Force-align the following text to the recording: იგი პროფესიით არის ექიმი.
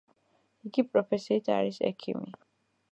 იგი 0.69 0.85
პროფესიით 0.95 1.53
არის 1.59 1.81
ექიმი. 1.93 2.37